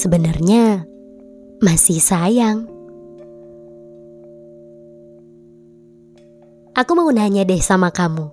[0.00, 0.88] sebenarnya
[1.60, 2.64] masih sayang.
[6.72, 8.32] Aku mau nanya deh sama kamu.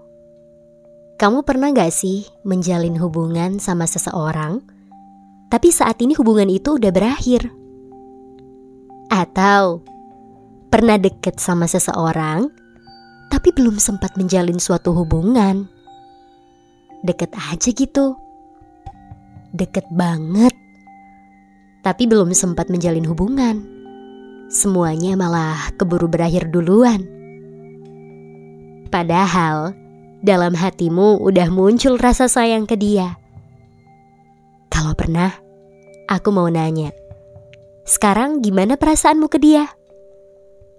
[1.20, 4.64] Kamu pernah gak sih menjalin hubungan sama seseorang,
[5.52, 7.52] tapi saat ini hubungan itu udah berakhir?
[9.12, 9.84] Atau
[10.72, 12.48] pernah deket sama seseorang,
[13.28, 15.68] tapi belum sempat menjalin suatu hubungan?
[17.04, 18.16] Deket aja gitu.
[19.52, 20.67] Deket banget.
[21.88, 23.64] Tapi belum sempat menjalin hubungan.
[24.52, 27.08] Semuanya malah keburu berakhir duluan.
[28.92, 29.72] Padahal
[30.20, 33.16] dalam hatimu udah muncul rasa sayang ke dia.
[34.68, 35.32] Kalau pernah,
[36.12, 36.92] aku mau nanya,
[37.88, 39.72] sekarang gimana perasaanmu ke dia?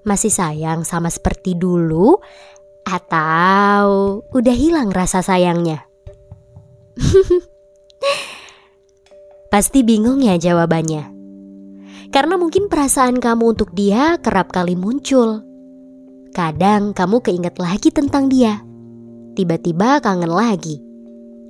[0.04, 2.20] Masih sayang sama seperti dulu,
[2.84, 5.88] atau udah hilang rasa sayangnya?
[9.48, 11.16] Pasti bingung ya jawabannya.
[12.08, 15.44] Karena mungkin perasaan kamu untuk dia kerap kali muncul.
[16.32, 18.68] Kadang kamu keinget lagi tentang dia
[19.38, 20.82] tiba-tiba kangen lagi.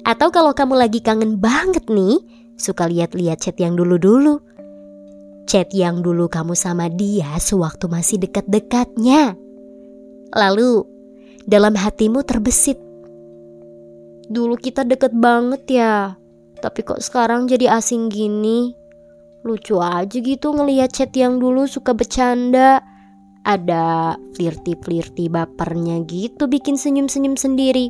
[0.05, 2.21] Atau kalau kamu lagi kangen banget nih,
[2.61, 4.45] suka lihat-lihat chat yang dulu-dulu.
[5.49, 9.41] Chat yang dulu kamu sama dia sewaktu masih dekat-dekatnya.
[10.37, 10.85] Lalu,
[11.49, 12.77] dalam hatimu terbesit.
[14.29, 16.18] Dulu kita deket banget ya,
[16.59, 18.75] tapi kok sekarang jadi asing gini?
[19.47, 22.83] Lucu aja gitu ngeliat chat yang dulu suka bercanda
[23.47, 27.89] ada flirty-flirty bapernya gitu bikin senyum-senyum sendiri.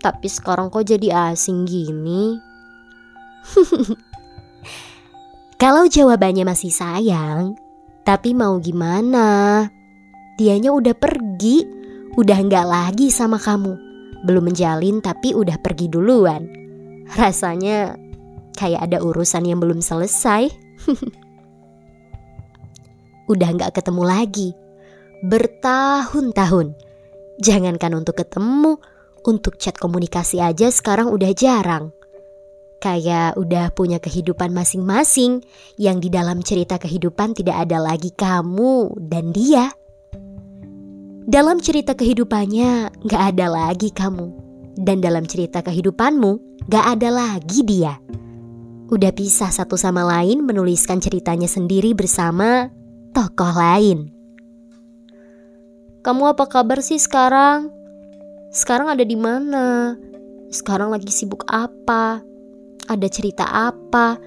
[0.00, 2.40] Tapi sekarang kok jadi asing gini?
[5.62, 7.56] Kalau jawabannya masih sayang,
[8.04, 9.64] tapi mau gimana?
[10.36, 11.64] Dianya udah pergi,
[12.20, 13.76] udah nggak lagi sama kamu.
[14.24, 16.48] Belum menjalin tapi udah pergi duluan.
[17.16, 17.96] Rasanya
[18.54, 20.50] kayak ada urusan yang belum selesai.
[23.32, 24.48] udah nggak ketemu lagi
[25.24, 26.76] bertahun-tahun.
[27.40, 28.76] Jangankan untuk ketemu,
[29.24, 31.90] untuk chat komunikasi aja sekarang udah jarang.
[32.78, 35.40] Kayak udah punya kehidupan masing-masing
[35.80, 39.72] yang di dalam cerita kehidupan tidak ada lagi kamu dan dia.
[41.24, 44.44] Dalam cerita kehidupannya gak ada lagi kamu.
[44.76, 48.03] Dan dalam cerita kehidupanmu gak ada lagi dia.
[48.92, 52.68] Udah pisah satu sama lain menuliskan ceritanya sendiri bersama
[53.16, 54.12] tokoh lain.
[56.04, 57.72] Kamu apa kabar sih sekarang?
[58.52, 59.96] Sekarang ada di mana?
[60.52, 62.20] Sekarang lagi sibuk apa?
[62.84, 64.20] Ada cerita apa?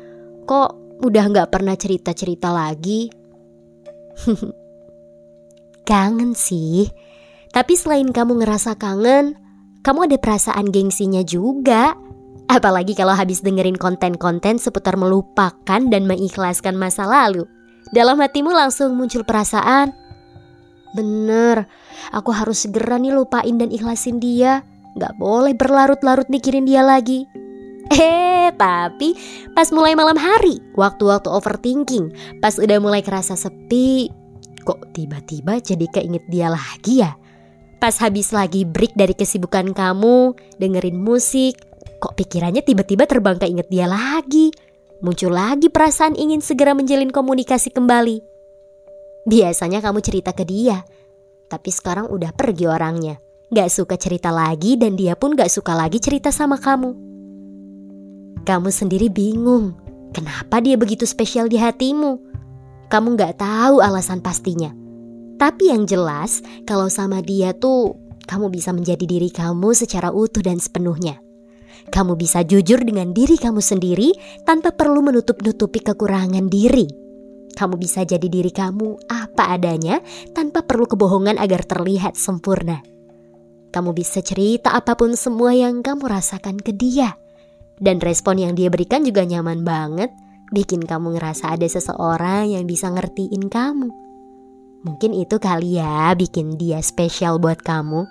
[0.50, 3.13] Kok udah nggak pernah cerita-cerita lagi?
[5.88, 6.91] kangen sih.
[7.53, 9.39] Tapi selain kamu ngerasa kangen,
[9.81, 11.95] kamu ada perasaan gengsinya juga.
[12.47, 17.44] Apalagi kalau habis dengerin konten-konten seputar melupakan dan mengikhlaskan masa lalu.
[17.91, 19.91] Dalam hatimu langsung muncul perasaan,
[20.96, 21.68] Bener,
[22.16, 24.63] aku harus segera nih lupain dan ikhlasin dia.
[24.97, 27.28] Gak boleh berlarut-larut mikirin dia lagi.
[27.94, 29.16] Eh, tapi
[29.56, 32.12] pas mulai malam hari, waktu-waktu overthinking,
[32.44, 34.12] pas udah mulai kerasa sepi,
[34.68, 37.16] kok tiba-tiba jadi keinget dia lagi ya?
[37.78, 41.62] Pas habis lagi break dari kesibukan kamu, dengerin musik,
[41.97, 44.53] kok pikirannya tiba-tiba terbang keinget dia lagi?
[44.97, 48.18] Muncul lagi perasaan ingin segera menjalin komunikasi kembali.
[49.30, 50.81] Biasanya kamu cerita ke dia,
[51.52, 53.22] tapi sekarang udah pergi orangnya.
[53.47, 56.96] Gak suka cerita lagi dan dia pun gak suka lagi cerita sama kamu.
[58.47, 59.75] Kamu sendiri bingung,
[60.16, 62.19] kenapa dia begitu spesial di hatimu?
[62.88, 64.72] Kamu gak tahu alasan pastinya.
[65.38, 70.57] Tapi yang jelas, kalau sama dia tuh, kamu bisa menjadi diri kamu secara utuh dan
[70.57, 71.27] sepenuhnya.
[71.88, 74.12] Kamu bisa jujur dengan diri kamu sendiri
[74.44, 77.08] tanpa perlu menutup-nutupi kekurangan diri
[77.58, 80.06] kamu bisa jadi diri kamu apa adanya
[80.38, 82.86] tanpa perlu kebohongan agar terlihat sempurna.
[83.74, 87.18] Kamu bisa cerita apa pun semua yang kamu rasakan ke dia.
[87.81, 90.13] Dan respon yang dia berikan juga nyaman banget,
[90.54, 93.89] bikin kamu ngerasa ada seseorang yang bisa ngertiin kamu.
[94.86, 98.06] Mungkin itu kali ya bikin dia spesial buat kamu.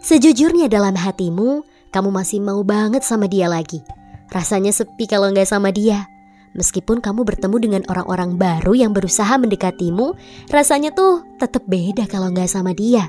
[0.00, 1.60] Sejujurnya dalam hatimu,
[1.90, 3.82] kamu masih mau banget sama dia lagi.
[4.30, 6.06] Rasanya sepi kalau nggak sama dia.
[6.54, 10.18] Meskipun kamu bertemu dengan orang-orang baru yang berusaha mendekatimu,
[10.50, 13.06] rasanya tuh tetap beda kalau nggak sama dia.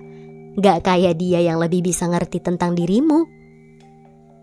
[0.59, 3.23] Gak kayak dia yang lebih bisa ngerti tentang dirimu.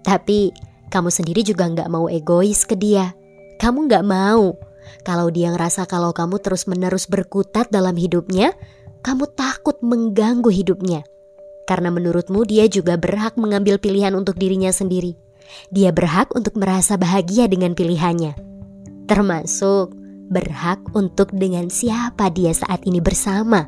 [0.02, 0.50] Tapi
[0.88, 3.12] kamu sendiri juga nggak mau egois ke dia.
[3.60, 4.56] Kamu nggak mau
[5.04, 8.56] kalau dia ngerasa kalau kamu terus-menerus berkutat dalam hidupnya,
[9.04, 11.04] kamu takut mengganggu hidupnya.
[11.68, 15.20] Karena menurutmu dia juga berhak mengambil pilihan untuk dirinya sendiri.
[15.68, 18.48] Dia berhak untuk merasa bahagia dengan pilihannya.
[19.08, 19.96] termasuk
[20.28, 23.64] berhak untuk dengan siapa dia saat ini bersama,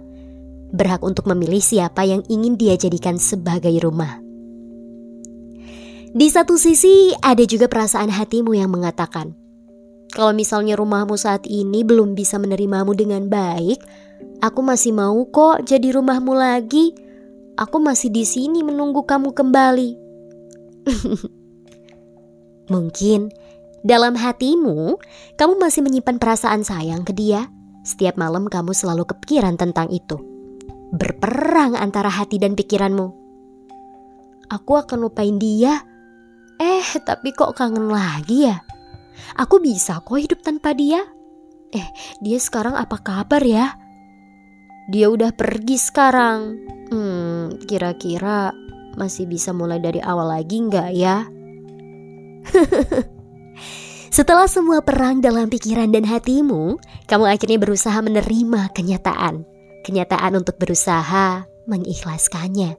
[0.70, 4.20] berhak untuk memilih siapa yang ingin dia jadikan sebagai rumah.
[6.12, 9.32] Di satu sisi, ada juga perasaan hatimu yang mengatakan,
[10.12, 13.80] "Kalau misalnya rumahmu saat ini belum bisa menerimamu dengan baik,
[14.44, 16.92] aku masih mau kok jadi rumahmu lagi."
[17.60, 19.90] Aku masih di sini menunggu kamu kembali.
[22.72, 23.28] Mungkin
[23.84, 24.96] dalam hatimu,
[25.36, 27.52] kamu masih menyimpan perasaan sayang ke dia.
[27.84, 30.16] Setiap malam kamu selalu kepikiran tentang itu.
[30.96, 33.12] Berperang antara hati dan pikiranmu.
[34.48, 35.84] Aku akan lupain dia.
[36.56, 38.56] Eh, tapi kok kangen lagi ya?
[39.36, 41.04] Aku bisa kok hidup tanpa dia.
[41.76, 41.88] Eh,
[42.24, 43.76] dia sekarang apa kabar ya?
[44.88, 46.56] Dia udah pergi sekarang.
[47.70, 48.50] Kira-kira
[48.98, 51.22] masih bisa mulai dari awal lagi nggak ya?
[54.10, 59.46] Setelah semua perang dalam pikiran dan hatimu, kamu akhirnya berusaha menerima kenyataan.
[59.86, 62.74] Kenyataan untuk berusaha mengikhlaskannya.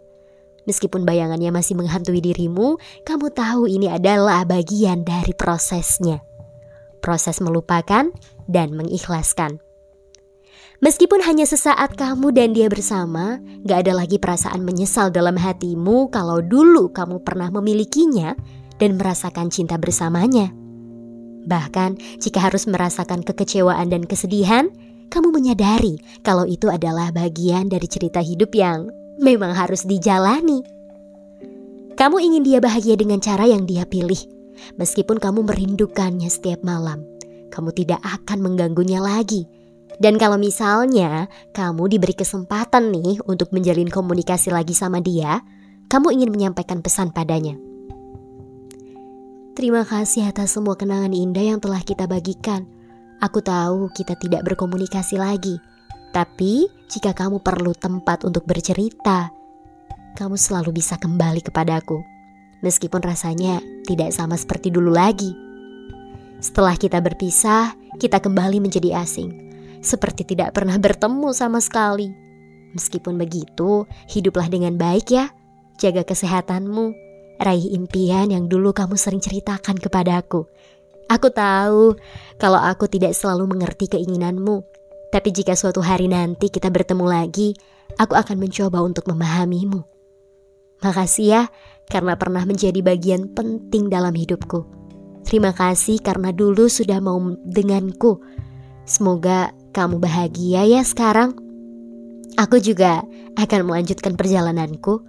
[0.67, 2.75] Meskipun bayangannya masih menghantui dirimu,
[3.07, 6.19] kamu tahu ini adalah bagian dari prosesnya.
[6.99, 8.11] Proses melupakan
[8.51, 9.70] dan mengikhlaskan.
[10.81, 13.37] Meskipun hanya sesaat kamu dan dia bersama,
[13.69, 18.33] gak ada lagi perasaan menyesal dalam hatimu kalau dulu kamu pernah memilikinya
[18.81, 20.49] dan merasakan cinta bersamanya.
[21.45, 24.73] Bahkan jika harus merasakan kekecewaan dan kesedihan,
[25.13, 28.89] kamu menyadari kalau itu adalah bagian dari cerita hidup yang
[29.21, 30.65] memang harus dijalani.
[31.93, 34.17] Kamu ingin dia bahagia dengan cara yang dia pilih,
[34.81, 37.05] meskipun kamu merindukannya setiap malam.
[37.53, 39.60] Kamu tidak akan mengganggunya lagi
[40.01, 45.45] dan kalau misalnya kamu diberi kesempatan nih untuk menjalin komunikasi lagi sama dia,
[45.93, 47.53] kamu ingin menyampaikan pesan padanya.
[49.53, 52.65] Terima kasih atas semua kenangan indah yang telah kita bagikan.
[53.21, 55.61] Aku tahu kita tidak berkomunikasi lagi,
[56.09, 59.29] tapi jika kamu perlu tempat untuk bercerita,
[60.17, 62.01] kamu selalu bisa kembali kepadaku,
[62.65, 65.29] meskipun rasanya tidak sama seperti dulu lagi.
[66.41, 69.50] Setelah kita berpisah, kita kembali menjadi asing
[69.81, 72.09] seperti tidak pernah bertemu sama sekali.
[72.71, 75.33] Meskipun begitu, hiduplah dengan baik ya.
[75.81, 76.93] Jaga kesehatanmu,
[77.41, 80.45] raih impian yang dulu kamu sering ceritakan kepadaku.
[81.11, 81.99] Aku tahu
[82.39, 84.63] kalau aku tidak selalu mengerti keinginanmu,
[85.11, 87.51] tapi jika suatu hari nanti kita bertemu lagi,
[87.99, 89.83] aku akan mencoba untuk memahamimu.
[90.79, 91.41] Makasih ya,
[91.91, 94.63] karena pernah menjadi bagian penting dalam hidupku.
[95.27, 98.23] Terima kasih karena dulu sudah mau denganku.
[98.87, 101.31] Semoga kamu bahagia ya sekarang?
[102.35, 103.07] Aku juga
[103.39, 104.99] akan melanjutkan perjalananku.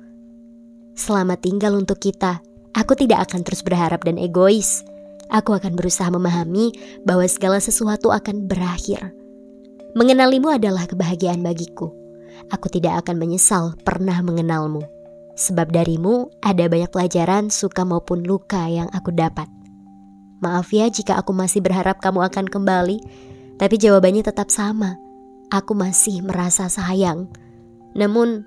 [0.95, 2.39] Selamat tinggal untuk kita.
[2.73, 4.87] Aku tidak akan terus berharap dan egois.
[5.35, 6.71] Aku akan berusaha memahami
[7.03, 9.11] bahwa segala sesuatu akan berakhir.
[9.99, 11.91] Mengenalimu adalah kebahagiaan bagiku.
[12.55, 14.87] Aku tidak akan menyesal pernah mengenalmu.
[15.35, 19.49] Sebab darimu ada banyak pelajaran suka maupun luka yang aku dapat.
[20.39, 22.99] Maaf ya jika aku masih berharap kamu akan kembali,
[23.63, 24.99] tapi jawabannya tetap sama.
[25.55, 27.31] Aku masih merasa sayang.
[27.95, 28.43] Namun,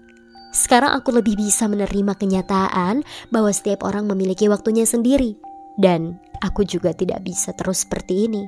[0.52, 3.00] sekarang aku lebih bisa menerima kenyataan
[3.32, 5.40] bahwa setiap orang memiliki waktunya sendiri.
[5.80, 8.44] Dan aku juga tidak bisa terus seperti ini.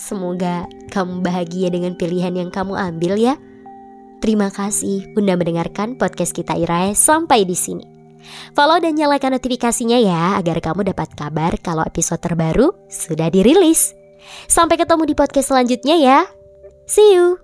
[0.00, 3.36] Semoga kamu bahagia dengan pilihan yang kamu ambil ya.
[4.24, 7.84] Terima kasih Bunda mendengarkan podcast kita Irae sampai di sini.
[8.56, 14.03] Follow dan nyalakan notifikasinya ya agar kamu dapat kabar kalau episode terbaru sudah dirilis.
[14.46, 16.18] Sampai ketemu di podcast selanjutnya ya.
[16.84, 17.40] See you.